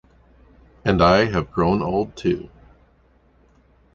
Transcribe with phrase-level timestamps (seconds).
[0.83, 2.49] And I have grown old too.